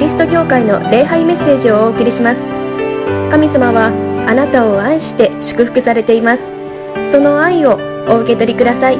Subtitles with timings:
[0.00, 2.40] リスト教会の礼拝メッセージをお送りします。
[3.30, 3.92] 神様は
[4.26, 6.42] あなたを愛して祝福されています。
[7.12, 7.78] その愛を
[8.08, 8.96] お受け取りください。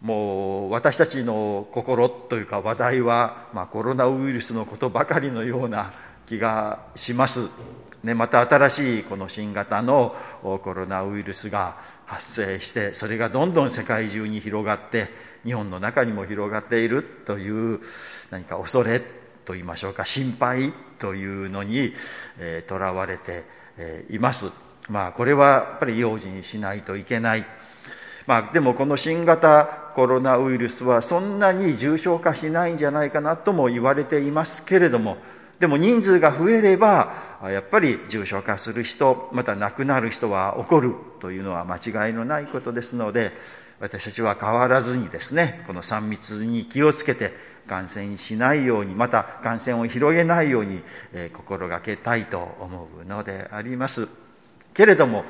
[0.00, 5.92] もう私たちの心というか話題は、まあ、コロナウイルスのことばかりのような
[6.26, 7.50] 気がします、
[8.02, 11.76] ね、また新しいこの新型のコロナウイルスが
[12.12, 15.08] 発生してそれがどんどん世界中に広がって
[15.44, 17.80] 日本の中にも広がっているという
[18.30, 19.00] 何か恐れ
[19.44, 21.94] と言いましょうか心配というのに
[22.68, 23.44] とら、えー、われて、
[23.78, 24.50] えー、います。
[24.88, 27.46] まあこれはやっぱり用心しないといけない。
[28.26, 35.16] まあでもこの新型コロナウイルスはそんなに重症化しないんじゃないかなとも言われていますけれども
[35.62, 43.30] でも人数が増えればやっぱり重症化する人また亡くなる人は起こるというのは間違いのないことですので
[43.78, 47.32] 私たちは変わらずにですねこの3密に気をつけて
[47.68, 54.08] 感染しないようにまた感染を広げないように、え心がけたいと思うのであります。
[54.74, 55.24] けれども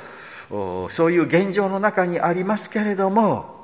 [0.91, 3.62] そういう現状の中にありますけれども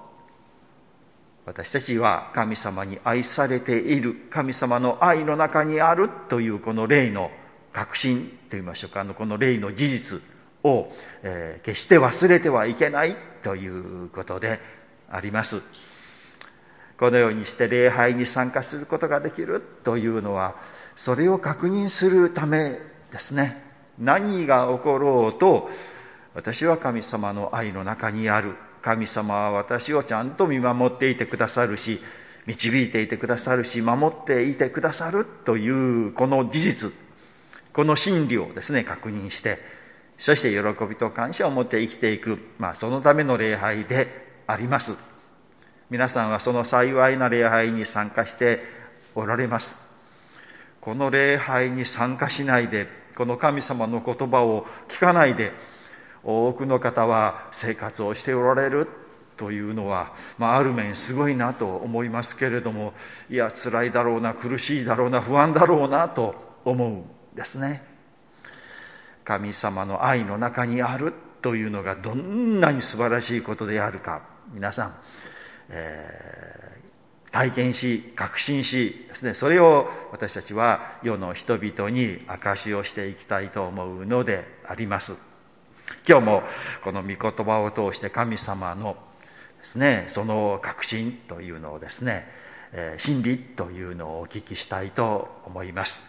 [1.48, 4.27] 私たちは神様に愛されている。
[4.28, 7.30] 神様の愛の中にあるというこの霊の
[7.72, 9.00] 確信といいましょうか。
[9.00, 10.20] あのこの霊の事実
[10.62, 14.60] を、えー、決して忘れてはいけないということで
[15.10, 15.62] あります。
[16.98, 20.56] このようにして礼拝に参加することができるというのは
[20.96, 22.78] それを確認するため
[23.10, 23.62] ですね。
[23.98, 25.70] 何が起ころうと
[26.34, 28.55] 私は神様の愛の中にある。
[28.89, 32.00] 神様は私をちゃんと見守っていてくださるし
[32.47, 36.92] 導いていてくださるし守っていてくださるというこの事実
[37.75, 39.58] この真理をですね確認して
[40.17, 44.08] そして喜びと感謝を持って生きていく、まあ、そのための礼拝で
[44.47, 44.95] あります。
[45.91, 48.61] 皆さんはその幸いな礼拝に参加して
[49.14, 49.79] おられます。
[50.80, 55.52] この礼拝に参加しないでこの神様の言葉を聞かないで
[56.23, 58.89] 多くの方は生活をしておられる
[59.36, 62.92] というのは、まあ、ある面すごいなと思いますけれども
[63.30, 66.34] いや辛いだろうな苦しいだろうな不安だろうなと
[66.64, 67.83] 思うんですね。
[69.24, 71.12] 神様の愛の中にある
[71.42, 74.23] というのがどんなに素晴らしいことであるか。
[74.52, 74.95] 皆さん、
[75.68, 79.35] えー、体験し確信しですね。
[79.35, 85.27] それを私たちは世の人々に証しをしていきたいと思うのであります。
[86.08, 86.42] 今日も
[86.83, 88.96] この御言葉を通して神様の
[89.61, 92.27] ですねその確信というのをですね、
[92.73, 96.02] え、真理というのをお聞きしたいと思います。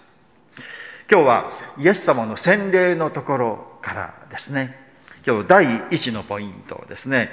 [1.11, 4.79] 今日はイエス様の洗礼のところからですね
[5.27, 7.31] 今日第一のポイントですね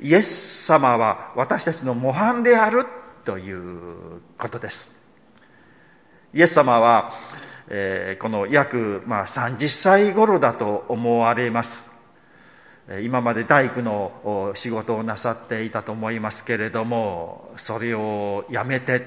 [0.00, 2.86] イエス様は私たちの模範である
[3.24, 4.94] ということです。
[6.32, 7.10] イエス様は
[7.68, 11.95] えー、この約、まあ、30歳頃だと思われます。
[13.02, 19.06] 今まで大工の仕事をなさっていたと思いますけれどもそれをやめて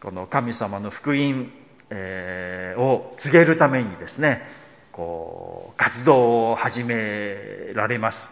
[0.00, 1.50] この神様の福音、
[1.90, 4.46] を告げるためにですね
[4.92, 8.28] こう活動を始められます、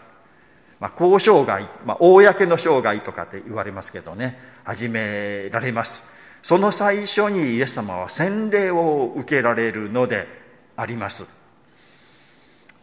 [0.79, 6.03] まあ、公生涯、まあ、公の生涯とかって言われますけどね始められます。
[6.43, 10.27] その最初にイエス様は洗礼を受けられるので
[10.75, 11.25] あります。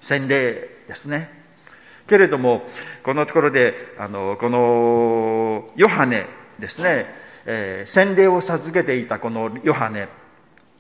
[0.00, 1.42] 洗礼ですね。
[2.06, 2.62] けれども
[3.02, 6.26] このところであのこのヨハネ
[6.58, 7.06] ですね、
[7.46, 10.08] えー、洗礼を授けていたこのヨハネ。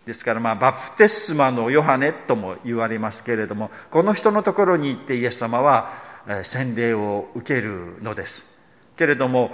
[0.04, 5.94] ですから、まあ、バプテスマのヨハネとも言われますけれどもこの人のところに行ってイエス様は
[6.42, 8.44] 洗礼を受けるのです。
[8.98, 9.50] けれども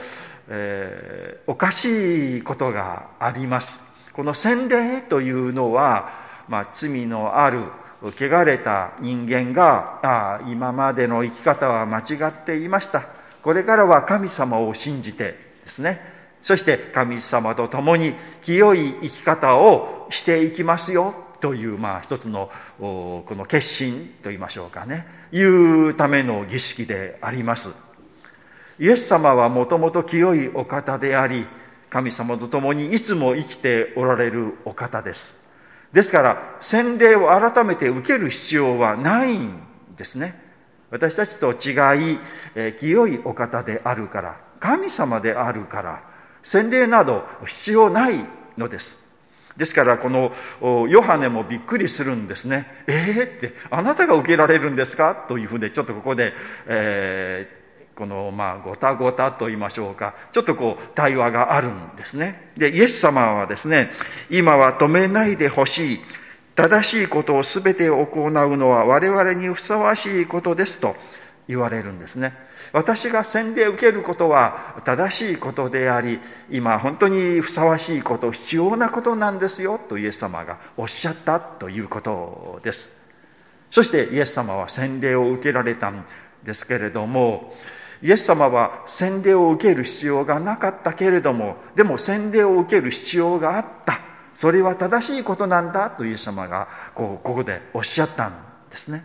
[0.53, 3.79] えー、おかしいことがあります。
[4.13, 6.11] この洗礼というのは、
[6.49, 7.63] まあ、罪のある
[8.03, 13.05] 汚れた人間があ今までの生き方は間違っていました。
[13.43, 16.01] これからは神様を信じてですね。
[16.43, 25.07] そして神様と共に清い生き方をしていきますよという、まあ、一つのこの決心といいましょうかね。
[25.33, 27.71] いうための儀式であります。
[28.79, 31.47] イエス様はもともと清いお方であり、
[31.91, 35.40] 神様と共にいつも生きておられるお方です。
[35.93, 39.61] ですから、洗礼を改めて受ける必要はないん
[39.97, 40.41] ですね。
[40.91, 42.19] 私たちと違い、
[42.55, 46.03] え清いお方であるから、神様であるから、
[46.43, 48.25] 洗礼など必要ない
[48.57, 48.97] のです。
[49.57, 50.33] ですから、この
[50.89, 52.67] ヨハネもびっくりするんですね。
[52.87, 55.15] えー、って、あなたが受けられるんですか？
[55.29, 56.33] というふうで、ちょっとここで、
[56.67, 57.60] えー
[57.95, 60.15] このまあごたごたと言いましょうか。
[60.33, 62.53] ちょっとこう対話があるんですね。
[62.57, 63.91] でイエス様はですね
[64.31, 66.01] 今は止めないでほしい。
[66.57, 70.95] 正しいことを全て行うのは我々にふさわしいことですと
[71.49, 72.35] 言われるんですね。
[72.73, 76.21] 私が洗礼を受けることは正しいことであり
[76.51, 82.93] 今本当にふさわしいこと必要なことなんですよとイエス様がおっしゃったということです。
[83.71, 86.05] そしてイエス様は洗礼を受けられたん
[86.43, 87.55] ですけれども
[88.03, 94.01] イエス様は洗礼を受ける必要がなかったけれどもでも洗礼を受ける必要があった。
[94.35, 98.35] それは正しいことなんだとイエス様がこうここでおっしゃったん
[98.71, 99.05] ですね。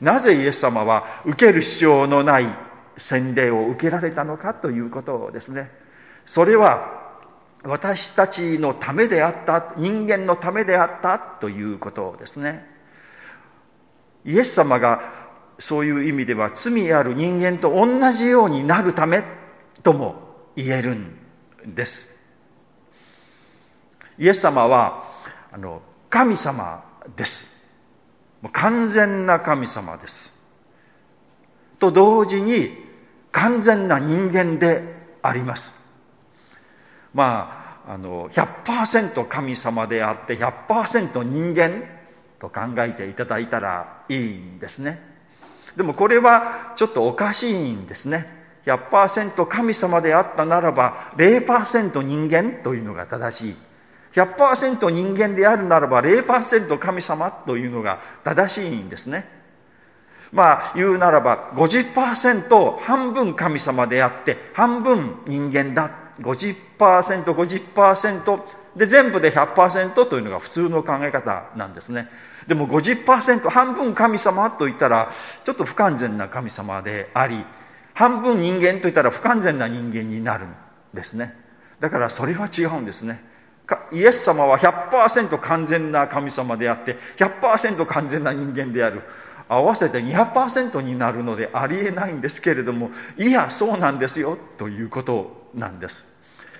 [0.00, 2.46] なぜイエス様は受ける必要のない
[2.96, 5.70] 洗礼を受けられたのかということをですね。
[6.24, 7.02] それは
[7.64, 12.66] 私たちのためであった人間のためであったということですね。
[14.24, 15.21] イエス様が
[15.62, 19.22] そういう意味では罪ある人間と同じようになるため
[19.84, 20.16] とも
[20.56, 21.14] 言えるん
[21.64, 22.08] です。
[24.18, 25.04] イエス様は
[25.52, 25.80] あの
[26.10, 26.82] 神様
[27.14, 27.48] です。
[28.40, 30.32] もう完全な神様です。
[31.78, 32.76] と同時に
[33.30, 34.82] 完全な人間で
[35.22, 35.76] あります。
[37.14, 41.84] まああの100%神様であって100%人間
[42.40, 45.11] と考えていただいたらいいんですね。
[45.76, 53.56] でもこれはちょっとおかしいんですね100%神様であったならば0%人間というのが正しい
[54.14, 59.26] 100%人間であるならば0%神様というのが正しいんですね。
[60.32, 65.90] まあ言うならば50%半分神様であって半分人間だ。
[66.20, 68.40] 50%、50%
[68.76, 72.08] で全部で100%というのが普通の考え方なんですね。
[72.46, 75.10] でも50%半分神様と言ったら
[75.44, 77.44] ちょっと不完全な神様であり
[77.94, 80.54] 半分人間と言ったら不完全な人間になるん
[80.94, 81.34] ですね。
[81.80, 83.32] だからそれは違うんですね。
[83.92, 89.02] イエス様は100%完全な神様であって100%完全な人間である
[89.48, 96.06] 合わせて200%になるのでありえないんですけれどもいやそうなんですよということなんです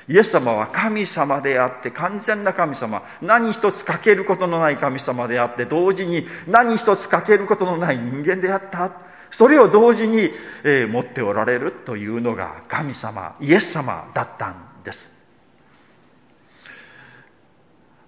[0.09, 3.03] イエス様は神様であって完全な神様。
[3.21, 8.93] 何一つ欠けることのない神様であって同時に何一つ欠けることのない人間であった。
[9.31, 10.31] それを同時に、
[10.63, 15.11] え、持っておられるというのが神様イエス様だったんです。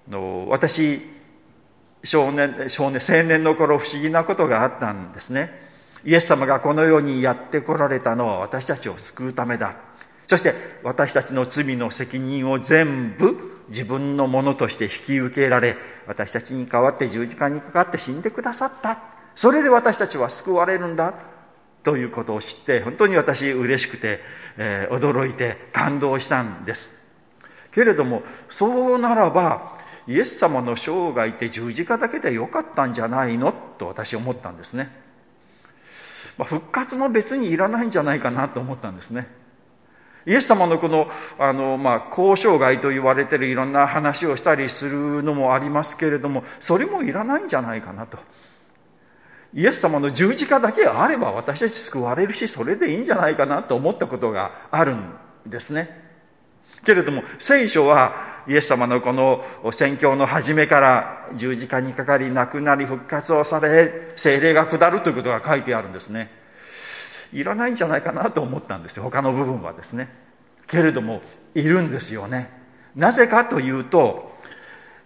[0.08, 1.00] の私
[2.02, 5.62] 少年少年青年の頃不思議なことがあったんですね。
[6.04, 9.76] イエス様がこのようにやってこられたのは私たちを救うためだ
[10.26, 15.76] そして私たちの罪の責任を全部自分のものとして引き受けられ
[16.06, 18.98] 私たちに代わって十字架にかかって死んでくださった。
[19.34, 21.14] それで私たちは救われるんだ。
[21.82, 24.20] ということを知って本当に私嬉しくて、
[24.56, 26.90] えー、驚いて感動したんです。
[27.72, 33.52] けれどもそうならばイエス様の生涯って十字架だけでよかったんじゃないの？
[33.52, 34.90] と私思ったんですね、
[36.38, 39.43] まあ、復活も別にいらないんじゃないかなと思ったんですね。
[40.26, 48.18] イエス様のこのあの、まあ、交渉外と言われてるいろんな話をしたりするのもありますけれどもそれもいらないんじゃないかなと。
[49.56, 55.14] イエス様の十字架だけあれば私たち救われるしそれでいいんじゃないかなと思ったことがあるん
[55.46, 56.02] ですね。
[56.84, 66.43] けれども聖書はイエス様のこの宣教の初めから十字架にかかり亡くなり復活をされ精霊が下るということが書いてあるんですね。
[67.34, 69.02] いらないんじゃないかなと思ったんですよ。
[69.02, 70.08] 他の部分はですね。
[70.66, 71.20] けれども
[71.54, 72.50] いるんですよね。
[72.96, 74.32] なぜかというと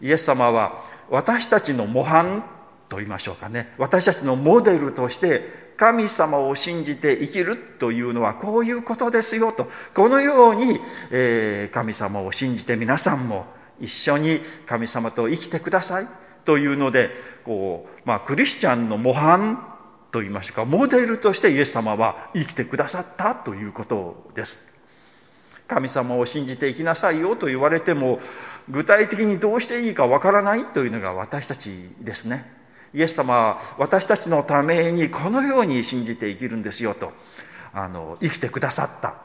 [0.01, 2.45] イエス様は私たちの模範
[2.89, 3.75] と言いましょうかね。
[3.79, 9.71] 私たちのモデルとして神様を信じて生きるというのはこういうことですよと。
[9.95, 10.81] このように、
[11.11, 13.47] えー、神様を信じて皆さんも
[13.81, 16.09] 一緒に神様と生きてください
[16.45, 17.11] というので
[17.45, 19.78] こう、まあ、クリスチャンの模範
[20.11, 24.61] と言いましょうかモデルとしてイエス様は生きてくださったということです。
[25.69, 28.21] 神様を信じて生きなさいよと言われても
[28.71, 32.50] 具体的にどうしていいかわからないというのが私たちですね。
[32.95, 37.12] イエス様は私たちのためにこのように信じて生きるんですよと
[37.75, 39.17] あの生きてくださった。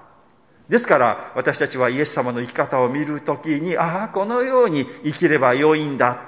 [0.67, 6.21] ですから私たちはイエス様の生き方を見るときにああこのように生きれば良いんだ。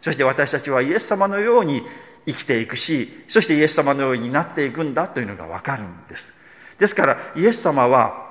[0.00, 1.82] そして私たちはイエス様のように
[2.28, 6.32] 生きていくしそしてイエス様のようになっていくんだというのがわかるんです。
[6.78, 8.28] ですからイエス様は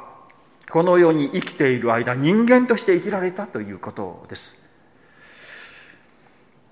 [0.70, 4.56] この世に生きている間人間として生きられたということです。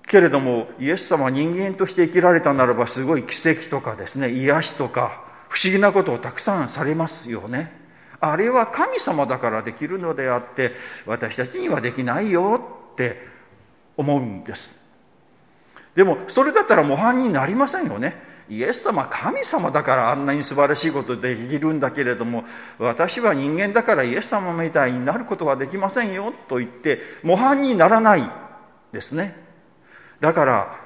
[0.06, 7.72] けれどもイエス様は人間として生きられたならばすごい奇跡とかですね癒しとか不不思議なことをたくさんされますよね。
[8.20, 10.72] あれは神様だからできるのであって
[11.06, 12.60] 私たちにはできないよ
[12.92, 13.26] って
[13.96, 14.85] 思うんです。
[15.96, 18.36] でもそれだったら模範になりませんよね。
[18.48, 22.44] イエス様神様だからあんなに素晴らしいことできるんだけれども
[22.78, 28.30] 私は人間だからイエス様みたいになることはできませんよと言って模範にならない
[28.92, 29.34] ですね。
[30.20, 30.80] だから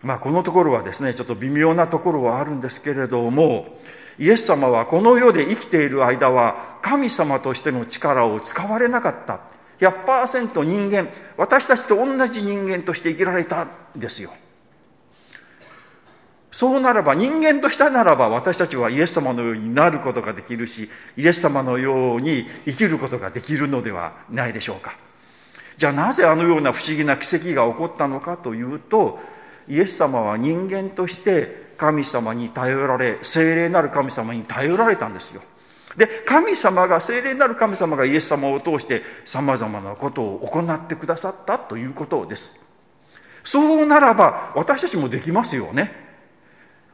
[0.00, 3.78] まあこのところはですねちょっと微妙なところはあるんですけれども
[4.18, 9.40] イエス様はこの世で生きている間は神様としての力を使われなかった。
[9.82, 14.32] 100%人間私たちと同じ人間として生きられたんですよ。
[16.52, 24.94] そうならば人間としたならば私たちはイエス様のようになることができるしイエス様のように生きることができるのではないでしょうか。
[25.78, 29.18] じゃあなぜあのような不思議な奇跡が起こったのかというと
[29.66, 35.42] イエス様は人間として神様に頼られ精霊なる神様に頼られたんですよ。
[35.96, 42.54] で神様が精霊なる神様がイエス様を通してさまざまなことを行ってくださったということです。
[43.44, 46.00] そうならば私たちもできますよね。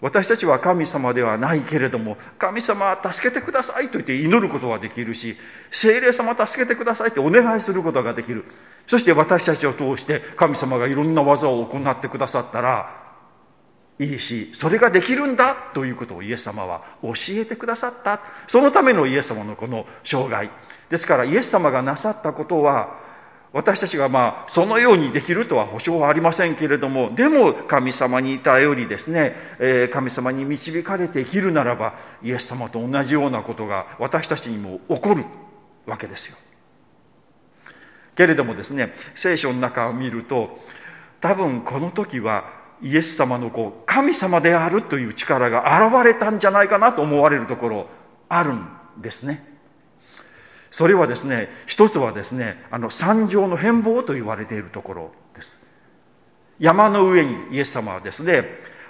[0.00, 5.37] 私たちは神様ではないけれども神様助けてくださいと言って祈ることはできるし
[5.73, 8.45] 精霊様助けてくださいってお願いすることができる。
[8.87, 13.08] そして私たちを通して神様がいろんな技を行ってくださったら
[13.99, 18.21] いいしそれができるんだということをイエス様は教えてくださった。
[18.47, 20.50] そのためのイエス様のこの生涯。
[20.88, 23.09] ですからイエス様がなさったことは
[23.52, 35.25] 私たちがまあそのようにできるとは保証はありませんけれどもでも神様に頼りですね、えー、神様に導かれて生きるならばイエス様と同じようなことが私たちにも起こる
[35.87, 36.37] わけですよ。
[38.17, 40.59] けれどもですね聖書の中を見ると
[41.21, 47.87] 多分この時はイエス様のこう神様であるという力が現れたんじゃないかなと思われるところ
[48.28, 48.66] あるん
[48.99, 49.44] ですね。
[50.70, 55.58] それはですね一つはですねあの山上の変貌と言われているところです。
[56.58, 58.44] 山の上にイエス様はですね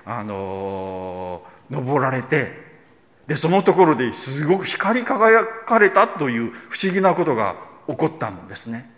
[0.04, 2.52] あの登られて
[3.26, 8.90] でそのところですごく光り輝かれたという不思議なことが起こったんですね。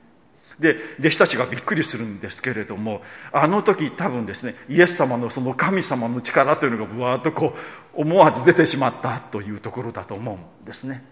[0.61, 3.01] で弟子たちがびっくりするんですけれども
[3.33, 7.55] あの時多分ですねイエス様のその神様の力というのがぶわっとこ
[7.97, 11.03] う思わず出てしまったというところだと思うんですね。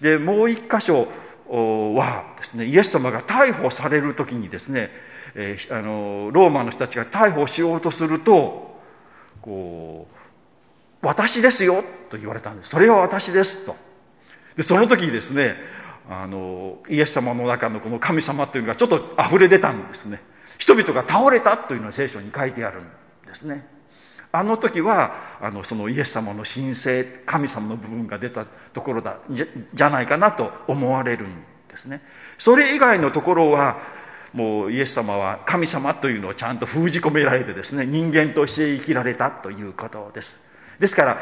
[0.00, 1.08] でもう一箇所
[1.48, 4.90] はですねイエス様が逮捕される時にですね、
[5.36, 8.80] えー、あのローマの人たちが逮捕しようとすると
[9.40, 10.16] こう
[11.06, 12.70] 「私ですよ」と言われたんです。
[12.70, 13.76] それは私ですと。
[14.56, 15.56] でその時にですね
[16.08, 20.20] あのイエス様の中のこの神様というのがちょっと溢れ出たんですね。
[20.58, 22.84] 人々が倒れたというのが聖書に書いてあるん
[23.26, 23.66] ですね。
[24.32, 32.02] あの時はあのそのイエス様の神聖神様の部分が出たところだじゃないかなと思われるんですね。
[32.36, 33.78] それ以外のところは
[34.32, 40.42] もうイエス様は神様というのをちゃんと封じ込められてですね人間として生きられたということです。
[40.80, 41.18] ですから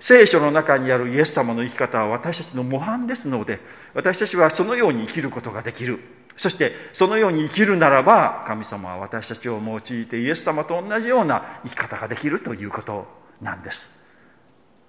[0.00, 3.60] 聖書の中にあるイエス様の生き方は私たちの模範ですので
[3.94, 6.00] 私たちはそのように生きることができる。
[6.36, 13.06] そしてそのように生きるならば神様は私たちを用いてイエス様と同じような生き方ができるということ
[13.40, 13.90] なんです。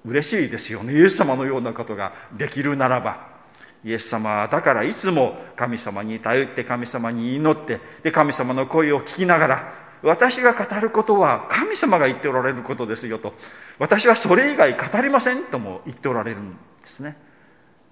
[0.05, 0.93] 嬉しいですよね。
[0.93, 3.37] イエス様のようなことができるならば。
[3.85, 13.33] イエス様はだからいつも神様に頼って神様に祈ってで神様の声を聞きながら私が語ることは神様が言っておられることですよと。
[13.79, 17.17] 私はそれ以外語りませんとも言っておられるんですね。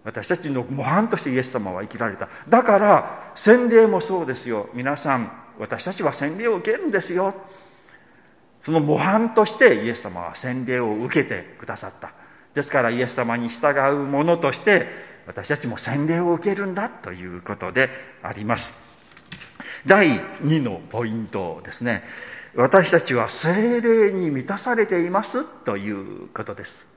[0.03, 2.29] 私たちの模範としてイエス様は生きられた。
[2.47, 4.69] だから洗礼もそうですよ。
[4.73, 7.33] 皆さん私たちは洗礼を受けるんですよ。
[8.61, 12.13] その模範としてイエス様は洗礼を受けてくださった。
[12.53, 14.87] ですからイエス様に従う者として
[15.27, 17.89] 私たちも洗礼を受けるんだということで
[18.21, 18.84] あります。
[19.85, 22.03] 第2のポイントですね
[22.55, 26.95] 私たちは精霊に満たされていますということです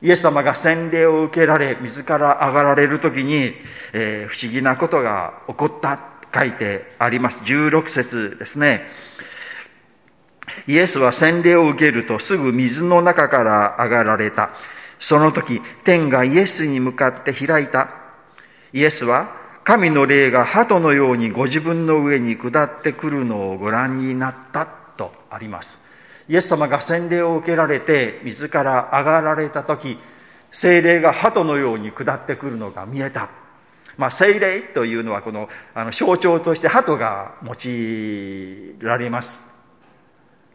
[0.00, 3.52] イエス様が洗礼を受けられ、自ら上がられる時に、
[3.92, 5.98] えー、不思議なことが起こった
[6.32, 7.42] 書いてあります。
[7.42, 8.86] 16節ですね。
[10.68, 14.50] イエスは洗礼を受けるとすぐ水の中から上がられた。
[15.00, 17.90] その時、天がイエスに向かって開いた。
[18.72, 19.37] イエスは
[19.68, 25.76] 神の霊が鳩のようにご自分の上に下ってくるのをご覧になったとあります。
[26.26, 29.98] イエス様が洗礼を受けられて自ら上がられた時
[30.52, 33.28] 精霊が鳩のように下ってくるのが見えた、
[33.98, 39.42] まあ、精霊というのはこのあの象徴として鳩が用いられます。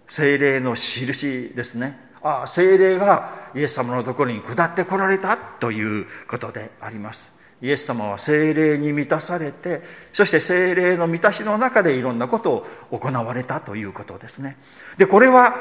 [0.08, 2.00] 精霊の印ですね。
[2.24, 7.33] あ精霊がイエス様のところに下ってこられたということであります。
[7.64, 14.58] イエス様は精霊に満たされてそして精霊の満たしの中でいろんなことを行われたということですね。
[14.98, 15.56] でこれは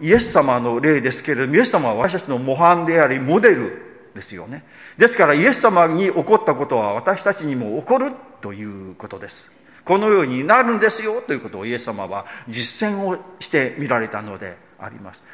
[0.00, 3.82] イエス様の例ですけれどもイエス様は私たちの模範でありモデル
[4.14, 4.64] ですよね。
[4.98, 9.50] ですからイエス様に起こったことは私たちにも起こるということです。
[9.84, 15.24] このようになるんですよということをイエス様は実践をしてみられたのであります。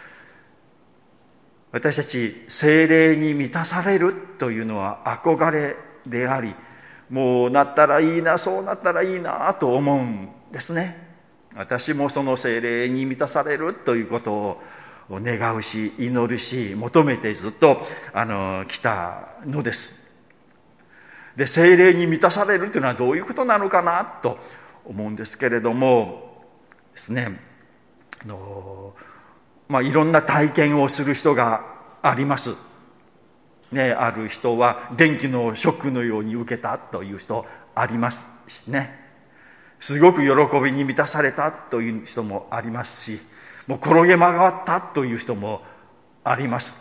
[1.70, 5.76] 私たち精霊に満たされるというのは憧れ
[6.06, 6.54] であり
[7.10, 11.02] もうなったらいいなそうなったらいいなと思うんですね。
[11.56, 14.60] 私もその精霊に満たされるということを
[15.10, 17.80] 願うし祈るし求めてずっと
[18.12, 19.94] あの来たのです。
[21.36, 24.38] で精霊に満たされるというのはどういうことなのかなと
[24.84, 26.44] 思うんですけれども
[26.94, 27.40] ですね。
[28.22, 28.94] あの
[29.68, 31.64] まあ、いろんな体験をする人が
[32.02, 32.54] あります。
[33.72, 37.44] ね、ある人は電気のショックのように受けたという人
[37.74, 39.02] ありますしね。
[39.80, 43.20] すごく喜びに満たされたという人もありますし、
[43.66, 45.62] もう転げ曲がったという人も
[46.22, 46.74] あります。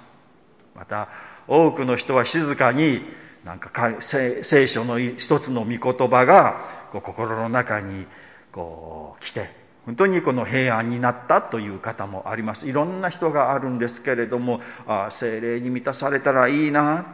[0.76, 1.10] また、
[1.48, 3.02] 多くの人は静かに
[3.44, 3.72] なんか
[4.02, 6.62] 聖書の一つの御言葉が
[6.94, 8.06] 心の中に
[8.52, 12.68] こう来て本当にこの平安になったという方もあります。
[12.68, 17.06] いろんな人があるんですけれどもあ精霊に満たされたらいいな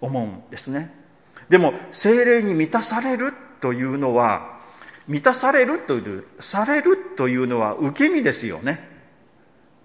[0.00, 0.92] 思うんですね。
[1.48, 4.60] でも精霊に満たされるというのは
[5.06, 8.93] 満たされるというされるというのは受け身ですよね。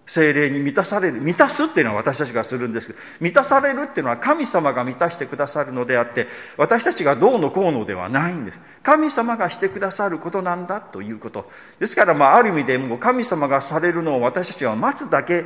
[0.09, 8.59] 精霊に満たされる満たすっていうのは私たちがするんですけど満たされるっていうのは神様が満たしてくださるのであって私たちがどうのこうのではないんです。
[8.81, 11.51] 神様がしてくださることなんだということ。
[11.79, 15.45] ですからまあある意味でも神様がされるのを私たちは待つだけ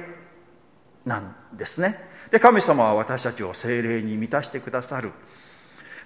[1.05, 1.99] なんですね。
[2.31, 5.11] で神様は私たちを精霊に満たしてくださる。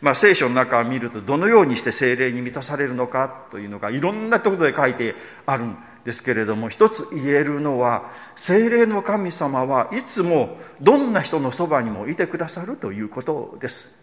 [0.02, 5.16] まあ、聖書の中を見るとどのようにして精霊に満たされるのかというのがいろんなところで書いて
[5.46, 5.66] ある
[6.08, 13.94] ですけれども一つ言えるのは精霊の神様はいつもどんな人のそばにもいてくださるということです。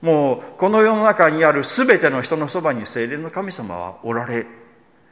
[0.00, 4.44] もうこの世の中にある全ての人のそばに精霊の神様はおられ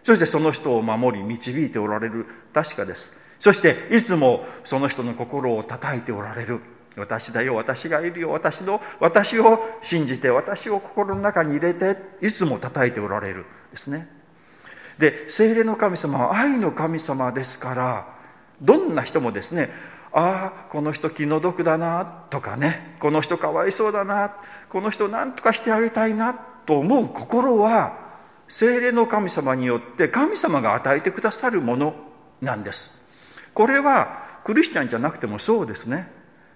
[0.03, 3.13] そしてその人を守り導いておられる確かです。
[3.39, 6.63] そしていつもその人の心を叩いておられる。
[6.97, 14.22] 私だよ私がいるよ私の私を信じて私を心の中に入れていつも叩いておられるですね。
[15.03, 18.07] で精霊の神様は愛の神様ですから
[18.61, 19.71] どんな人もですね
[20.13, 24.37] ああこの人気の毒だなとかねこの人かわいそうだな
[24.69, 27.99] この人何とかしてあげたいなと思う心は
[28.47, 31.95] 精霊の神様によって神様が与えてくださるもの
[32.41, 32.91] なんです。
[33.55, 36.11] これはクリスチャンじゃなくてもそうですね。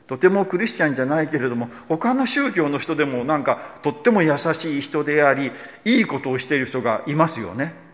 [0.07, 5.51] とてもクリスチャンじゃないけれども他の宗教の人でもなんかとっても優しい人であり
[5.85, 7.86] いいことをしている人がいますよね。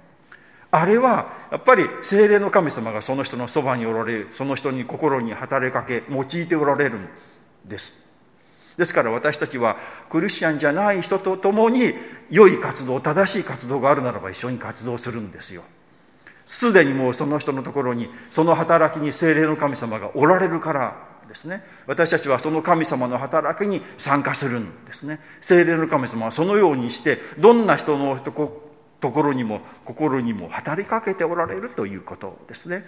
[0.75, 7.09] あれはやっぱり精霊の神様がその人のそばにおられるその人に心に働きかけ用いておられるん
[7.67, 7.95] です。
[8.79, 9.77] ですから私たちは
[10.09, 11.93] クリスチャンじゃない人と共に
[12.31, 15.63] 良い活動正しい活動があるならば一緒に活動するんですよ。
[16.47, 20.97] すでにもうその人のところにその働きに精霊の神様がおられるから
[21.29, 21.63] ですね。
[21.87, 25.21] 私たちはその神様の働きに参加するんですね。
[25.43, 28.72] 精霊の神様はそのようにしてどんな人のとこ
[29.03, 32.85] ところにも心にも働きかけておられるということですね。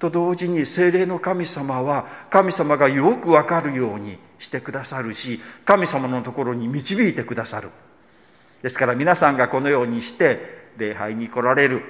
[0.00, 7.70] と同時に精霊の神様は神様がよくわかるようにしてくださるし神様のところに導いてくださる。
[8.62, 11.82] ですから皆さんがこのようにして礼拝に来られる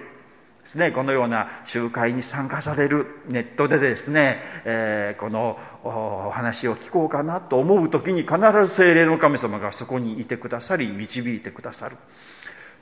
[0.63, 0.91] ですね。
[0.91, 3.07] このような集会に参加される。
[3.29, 11.97] ネットでですね、えー、このお話を聞こうかなと思う時に必ず精霊の神様がそこにいてくださり導いてくださる。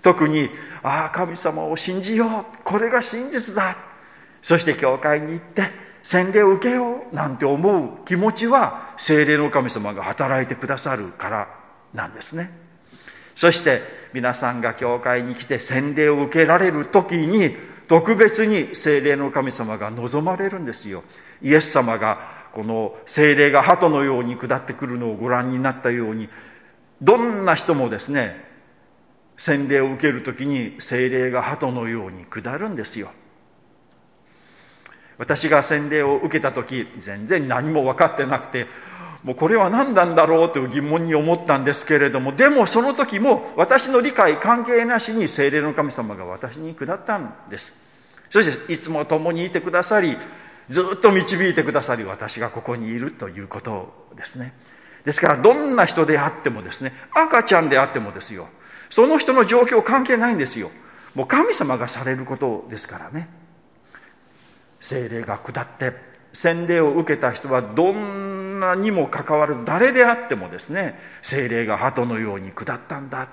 [0.09, 0.49] 特に
[0.83, 2.63] ああ神様を信じよう。
[2.65, 3.77] これが真実だ。
[4.41, 5.71] そして教会に行って
[6.03, 7.15] 洗礼を受けよう。
[7.15, 8.07] なんて思う。
[8.07, 11.49] 気持ちは精霊の神様が働いてくださるから
[11.93, 12.51] なんですね。
[13.37, 13.83] そして
[14.15, 17.55] 皆さんが教会に来て洗礼を受けられる時に
[17.87, 21.05] 特別に精霊の神様が望まれるんですよ。
[21.43, 26.31] イエス様がこの精霊が鳩のように下ってくるのをご覧になったように
[27.03, 28.48] どんな人もですね
[29.39, 33.11] 洗礼を受ける時に精霊が鳩のように下るんですよ。
[35.17, 38.67] 私が洗礼を受けた時全然何も分かってなくて
[39.25, 47.75] もうこれは何なんだろうという疑問に思ったんですけれどもでもその時も私の理解関係なしに精霊の神様が私に下ったんです。
[48.31, 50.17] そしていつも共にいてくださり
[50.69, 54.53] ずっと導いてくださり私がここにいるということですね。
[55.05, 58.49] ですからどんな人であってもですね赤ちゃんであってもですよ。
[58.91, 60.71] その人の状況関係ないんですよ。
[61.15, 63.29] もう神様がされることですからね。
[64.81, 65.93] 精霊が下って
[66.33, 73.29] 洗礼を受けた人はどんなにもかかわらず誰であってもですね精霊が鳩のように下ったんだ。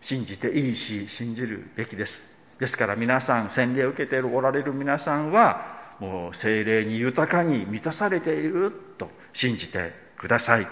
[0.00, 2.22] 信じていいし信じるべきです。
[2.58, 10.66] ですから皆さん洗礼を受けておられる皆さんはもう精霊に豊かに満たされていると信じてください。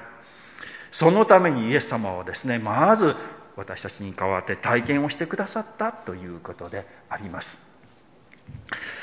[0.96, 3.14] そのためにイエス様はですねまず
[3.54, 7.58] 私たちに代わって体験をしてくださったということであります。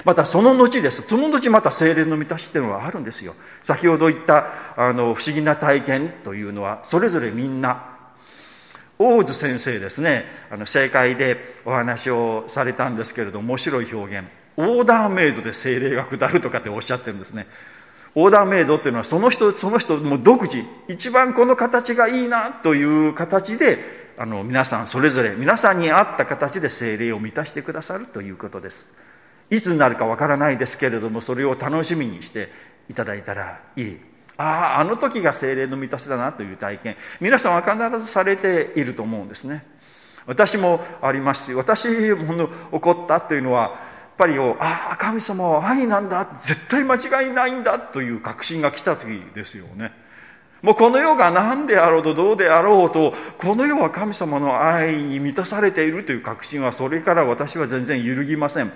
[0.03, 1.03] またその後です。
[1.03, 3.35] その後また精霊の満たしというのはあるんですよ。
[3.61, 7.85] 先ほど言ったあの不思議な体験というのはそれぞれみんな
[8.97, 14.27] 大津先生ですねあの正解でお話をされたんですけれど面白い表現。
[14.57, 17.45] オーダーメイドで精霊が下るとかっておっしゃってるんですね。
[18.15, 20.63] オーダーメイドっていうのはその人その人も独自。
[20.87, 28.91] 一番この形がいいなという形であの皆さんそれぞれ皆さんに合った形で精霊を満たしてくださるということです。
[29.49, 32.49] いつになるかわからないですけれどもそれを楽しみにして
[32.89, 33.99] いただいたらいい。
[34.37, 36.97] あああの時が精霊の満たしだなという体験。
[37.19, 39.65] 皆さんは必ずされていると思うんですね。
[40.25, 46.27] 私もありますし私もの起こったというのはぱりああ神様は愛なんだ。
[46.41, 49.91] 絶対間違いないんだという確信が来た時ですよね。
[50.61, 58.71] もうこの世が何であろうとどうであろうとこの世は神様の愛に満たされているという確信はそれから私は全然揺るぎません。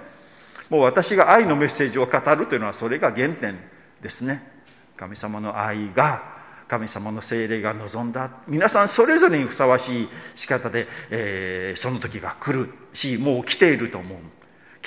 [0.69, 3.58] もう私が愛のメッセージを語るというのはそれが原点
[4.02, 4.52] ですね。
[4.97, 6.36] 神様の愛が
[6.67, 8.32] 神様の精霊が望んだ。
[8.47, 14.17] 皆さんそれぞれにふさわしい仕方で、えー、その時が来るしもう来ていると思う。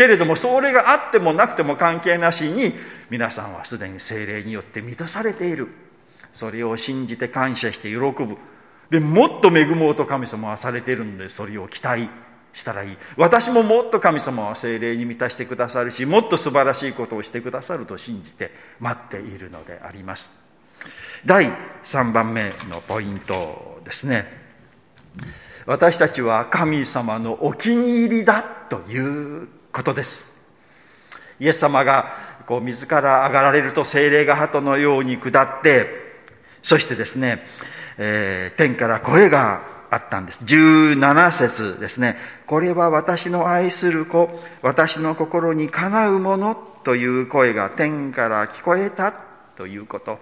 [0.00, 2.72] けれどもそれがあってもなくても関係なしに
[3.10, 5.68] 皆さんはすでに精霊によって満たされている。
[6.32, 8.38] それを信じて感謝して喜ぶ。
[8.88, 12.08] でもっと恵もうと神様はされているのでそれを期待
[12.54, 12.96] したらいい。
[13.18, 20.32] 私ももっと神様は精霊に満たしてくださるしもっと素晴らしいことをしてくださると信じて待っているのであります。
[21.26, 21.52] 第
[21.84, 24.24] 3番目のポイントですね。
[25.66, 30.30] 私たちは神様のお気に入りだということです
[31.38, 36.10] イエス様がこう自ら上がられると精霊が鳩のように下って
[36.62, 37.44] そしてですね、
[37.98, 40.38] えー、天から声があったんです。
[40.44, 42.16] 17節ですね。
[42.46, 44.30] これは私の愛する子、
[44.62, 46.54] 私の心にかなうもの
[46.84, 49.12] という声が天から聞こえた
[49.56, 50.18] ということ。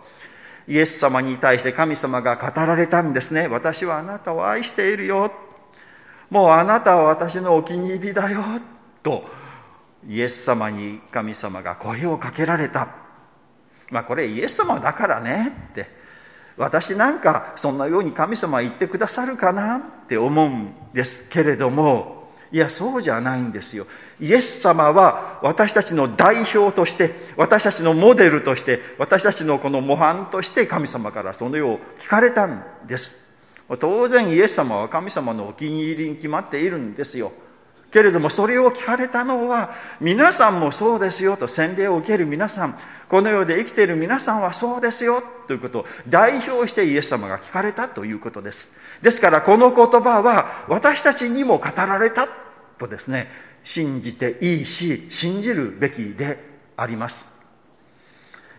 [0.66, 3.46] イエス様に対して神様が語られたんですね。
[3.46, 5.32] 私はあなたを愛しているよ。
[6.30, 8.42] もうあなたは私のお気に入りだよ。
[9.02, 9.24] と、
[10.08, 12.88] イエス様に神様が声をかけられた。
[13.90, 15.98] まあこれイエス様だからねって。
[16.58, 22.18] 私なんかそんなように神様言ってくださるかなって思うんですけれども
[22.50, 23.86] いやそうじゃないんですよ
[24.20, 33.16] イエス様は私たちの代表として私たちのモデルとして私たちのこの模範として神様からそのよう聞かれたんです
[33.78, 37.32] 当然イエス様は神様のお気に入りに決まっているんですよ
[37.90, 48.68] けれどもそれを聞かれたのは皆さんもそうですよと洗礼を受ける皆さんこの世で生きている皆さんはそうですよということを代表してイエス様が聞かれたということです。
[49.00, 52.28] ですからこの言葉は私たちにも語られた
[52.78, 53.28] とですね
[53.64, 56.38] 信じていいし信じるべきで
[56.76, 57.26] あります。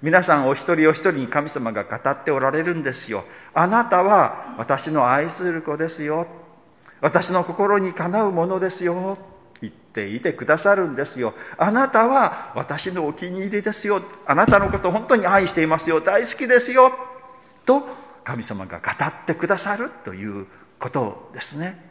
[0.02, 3.26] 皆さんお一人お一人に神様が語っておられるんですよ。
[3.54, 6.26] あなたは私の愛する子ですよ。
[7.02, 9.18] 私の心にかなうものですよ。
[9.62, 11.34] 言っていてくださるんですよ。
[11.58, 14.02] あなたは私のお気に入りですよ。
[14.26, 16.02] あなたのこと本当に愛していますよ。
[16.02, 16.92] 大好きですよ。
[17.66, 17.84] と
[18.24, 20.48] 神様が語ってくださるという
[20.80, 21.90] ことですね。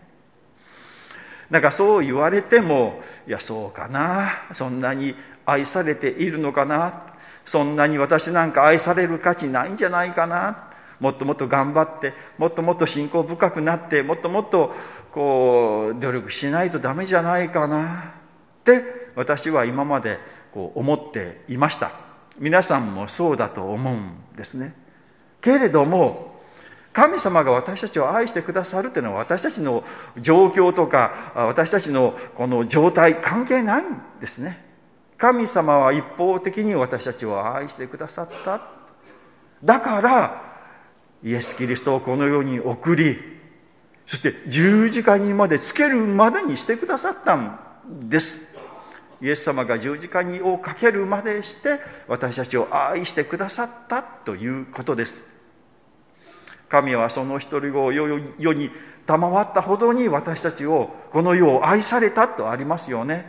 [1.50, 4.46] なんかそう言われてもいやそうかな。
[4.52, 5.14] そんなに
[5.46, 7.08] 愛されているのかな。
[7.44, 10.68] そんなに私なんか愛される価値ないんじゃないかな。
[11.00, 14.74] もっともっと頑張ってもっともっと信仰深くなってもっともっと
[15.12, 18.14] こう努力しないとダメじゃないかな。
[18.60, 18.82] って
[19.16, 20.18] 私は今まで
[20.52, 21.92] こう思っていました。
[22.38, 24.74] 皆さんもそうだと思うんですね。
[25.40, 26.38] けれども
[26.92, 29.84] 神様が私たちを愛してくださるというのは私たちの
[30.20, 34.64] 状況とか私たちのこの状態関係ないんですね。
[35.16, 38.60] 神様は一方的に私たちを愛してくださった。
[39.64, 40.47] だから
[41.24, 43.18] イエス・キリストをこの世に送り
[44.08, 47.60] そして十字架にまでつけるまでにしてくださったん
[48.08, 48.48] です。
[49.20, 55.24] イエス様が十字架にをかけるまでして私たちを愛してくださったということです。
[56.70, 58.18] 神はその一人子を世
[58.54, 58.70] に
[59.06, 63.26] 賜ったほどに私たちをこの世を愛されたとありますよね。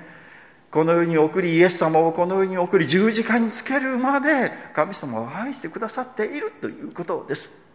[0.71, 7.67] この世に送りイエス様をこの世に送り十字架につけるまで神様を愛してくださっているということです。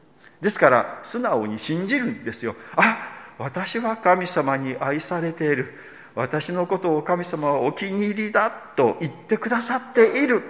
[0.44, 2.54] ですから素直に信じるんですよ。
[2.76, 5.72] あ私は神様に愛されている。
[6.14, 10.42] 私のことを神様はお気に入りだと言ってくださっている。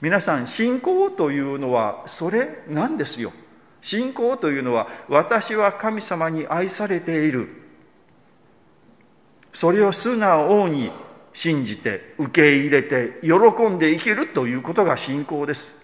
[0.00, 3.34] 皆さん信仰というのはそれなんですよ。
[3.82, 7.50] 信仰というのは私は神様に愛されている。
[9.52, 10.90] それを素直に
[11.34, 15.83] 信じて受け入れて喜んで生きるということが信仰です。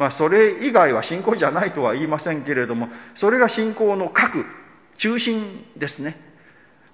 [0.00, 4.46] まあそれ以外は信仰じゃないとは言いませんけれどもそれが信仰の核
[4.96, 6.18] 中心ですね。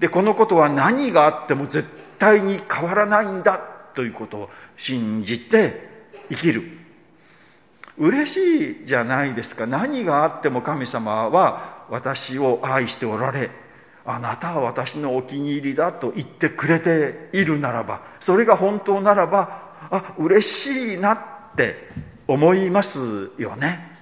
[0.01, 1.89] でこのことは何があっても絶
[2.19, 3.61] 対に変わらないんだ
[3.95, 5.89] ということを信じて
[6.31, 6.65] 生きる。
[7.97, 9.69] 嬉しいじゃないですか。
[9.69, 13.51] 何があっても神様は私を愛しておられ
[14.05, 21.21] あなたは私のお気に入りだと言ってくれているならばそれが本当ならばあ嬉しいなっ
[21.57, 21.77] て
[22.29, 23.93] 思いますよね。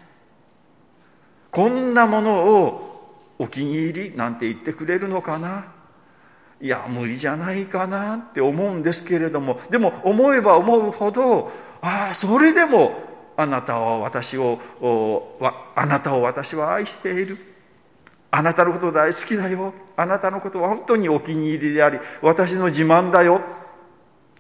[1.51, 5.73] こんなものをお気に入りなんて言ってくれるのかな？
[6.61, 9.61] いや無理じゃないかなって思うんですけれども。
[9.71, 11.51] でも思えば思うほど
[11.83, 12.93] ああそれでも
[13.37, 14.59] あなたは私を
[15.75, 17.39] あなたを私は愛している。
[18.31, 19.75] あなたのこと大好きだよ。
[19.97, 23.43] あなたのことは本当にお気に入りであり私の自慢だよ。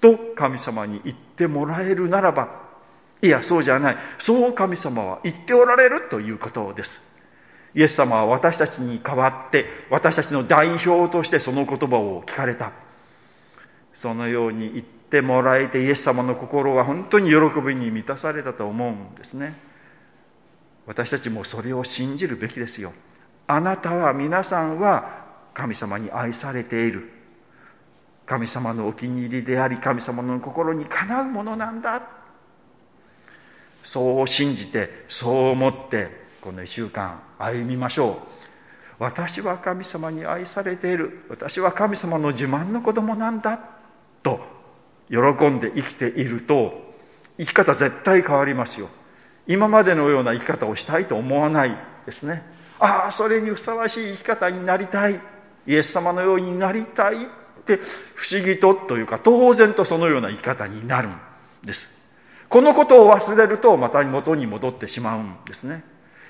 [0.00, 2.63] と神様に言ってもらえるならば
[3.22, 3.96] いやそうじゃない。
[4.18, 7.00] そう神様は言っておられるということです。
[7.74, 12.72] イエス様は私たちに代わって私たちの代表としてその言葉を聞かれた。
[13.92, 19.54] そのように言ってもらえてイエス様の心は本当に喜びに満たされたと思うんですね。
[20.86, 22.92] 私たちもそれを信じるべきですよ。
[23.46, 25.24] あなたは皆さんは
[25.54, 27.10] 神様に愛されている。
[28.26, 32.02] 神様のお気に入りであり神様の心にかなうものなんだ。
[33.84, 36.08] そう信じてそう思って
[36.40, 38.44] この1週間歩みましょう。
[38.98, 41.24] 私は神様に愛されている。
[41.28, 43.60] 私は神様の自慢の子供なんだ
[44.22, 44.40] と
[45.08, 45.18] 喜
[45.48, 46.72] んで生きていると
[47.38, 48.88] 生き方絶対変わりますよ。
[49.46, 52.42] 今までのような生き方をしたいと思わないですね。
[52.80, 55.20] ああそれにふさわしい生き方になりたい。
[55.66, 57.28] イエス様のようになりたいっ
[57.64, 57.80] て
[58.14, 61.16] 不思議とというか当然とそのような生き方になるん
[61.64, 61.93] です。
[62.48, 65.84] このことを忘れるとまた元に戻ってしまうんですね。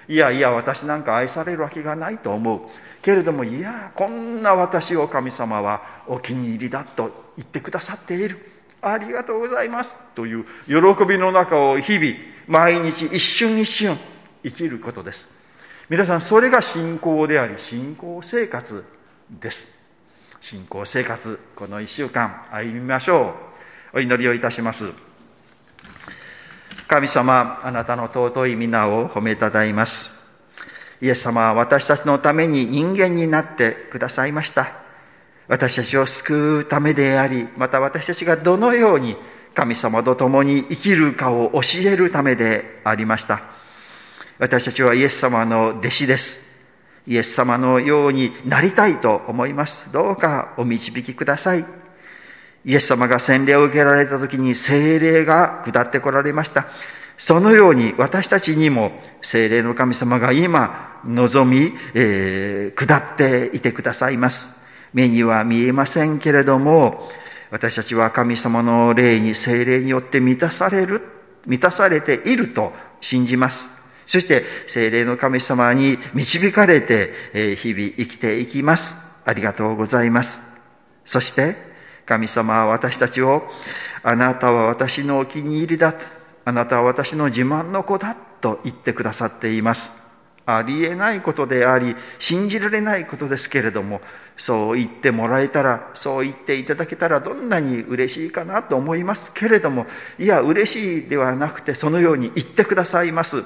[0.07, 2.61] いやいや私なんか愛されるわけがないと思う。
[3.03, 8.39] けれどもいやこんな私を神様はお気に入りだと言ってくださっている。
[8.83, 9.97] ありがとうございます。
[10.15, 12.15] という喜びの中を日々
[12.47, 13.99] 毎日一瞬一瞬
[14.43, 15.29] 生きることです。
[15.89, 18.85] 皆さんそれが信仰であり信仰生活
[19.31, 19.71] です。
[20.41, 23.35] 信仰生活この一週間歩みましょ
[23.95, 23.97] う。
[23.97, 25.14] お祈りをいたします。
[26.87, 30.13] 神様、あなたの尊い皆を褒めたたえます。
[31.01, 34.73] イエス様は私たちのために人間になってくださいました。
[35.49, 39.17] 私たちを救うためであり、また私たちがどのように
[39.55, 43.43] 神様と共に生きるかを教えるためでありました。
[44.39, 46.41] 私たちはイエス様の弟子です。
[47.07, 49.83] イエス様のようになりたいと思います。
[49.93, 51.84] どうかお導きください。
[52.65, 56.67] イエス様が洗礼を受けられた時に精霊が下ってこられました。
[57.19, 64.51] そのように私たちにも精霊の神様が今望み、えー、下っていてくださいます。
[64.93, 67.09] 目には見えませんけれども、
[67.51, 71.03] 私たちは神様の霊に精霊によって満たされる、
[71.47, 73.69] 満たされていると信じます。
[74.07, 78.97] そして精霊の神様に導かれて、え日々生きていきます。
[79.25, 80.41] ありがとうございます。
[81.05, 81.74] そして
[82.07, 83.49] 神様は私たちを、
[84.03, 85.95] あなたは私のお気に入りだ。
[86.45, 89.91] あなたは私の自慢の子だと言ってくださっています。
[90.47, 94.03] ありえないことであり、信じられないことですけれども、
[94.37, 99.87] そう言ってもらえたら、そう言っていただけたらどんなに嬉しいかなと思いますけれども、
[100.19, 103.43] いや、嬉しいではなくて、そのように言ってくださいます。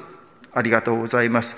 [0.53, 1.55] ありがとうございます。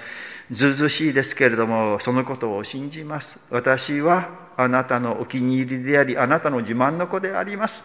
[0.51, 3.39] ずうずしいですけれども、そのことを信じます。
[3.51, 7.85] 私はあなたのお気に入りであり、あなたの自慢の子であります。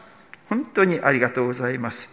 [0.49, 2.10] 本当にありがとうございます。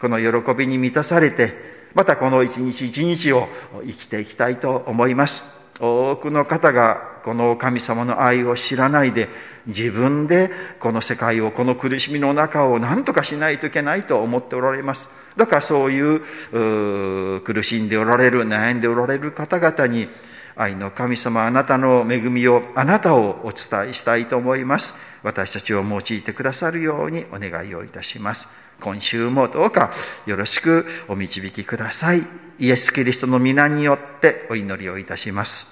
[0.00, 1.54] この喜びに満たされて、
[1.94, 3.48] またこの一日一日を
[3.84, 5.61] 生きていきたいと思います。
[5.84, 9.28] 多くの方がこの神様の愛を知らないで
[9.66, 15.08] 自分でこの世界をこの苦しみの中を何とかしないといけないと思っておられます。
[15.36, 20.08] だからそういう苦しんでおられる悩んでおられる方々に
[20.54, 24.94] 愛の神様あなたの恵みをあなたをお伝えしたいと思います。
[25.24, 28.46] 私たちを用いてくださるようにお願いをいたします。
[28.80, 29.90] 今週もどうか
[30.26, 32.24] よろしくお導きください。
[32.60, 35.71] イエス・キリストの皆によってお祈りをいたします。